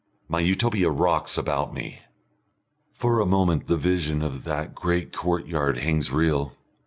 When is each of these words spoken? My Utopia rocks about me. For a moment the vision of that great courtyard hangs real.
My 0.27 0.39
Utopia 0.39 0.89
rocks 0.89 1.37
about 1.37 1.75
me. 1.75 2.01
For 2.91 3.19
a 3.19 3.25
moment 3.27 3.67
the 3.67 3.77
vision 3.77 4.23
of 4.23 4.45
that 4.45 4.73
great 4.73 5.13
courtyard 5.13 5.77
hangs 5.77 6.09
real. 6.11 6.53